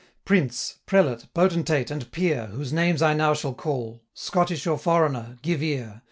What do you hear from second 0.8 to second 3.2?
prelate, potentate, and peer, Whose names I